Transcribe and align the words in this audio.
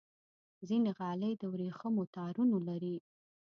ځینې 0.67 0.89
غالۍ 0.97 1.33
د 1.37 1.43
ورېښمو 1.53 2.03
تارونو 2.15 2.57
لري. 2.67 2.95